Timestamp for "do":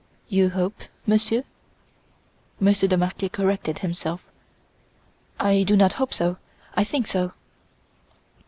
5.61-5.77